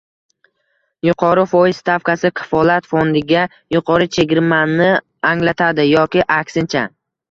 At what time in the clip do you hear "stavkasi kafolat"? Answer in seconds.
1.83-2.89